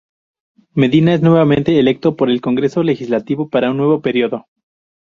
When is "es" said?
1.13-1.21